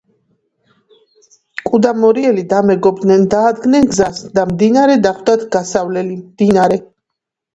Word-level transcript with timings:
კუ 1.69 1.79
და 1.85 1.91
მორიელი 2.05 2.45
დამეგობრდნენ 2.53 3.27
დაადგნენ 3.35 3.85
გზას 3.91 4.23
და 4.39 4.45
მდინარე 4.53 4.97
დახვდათ 5.07 5.45
გასავლელი 5.57 6.17
მდინარე 6.25 6.81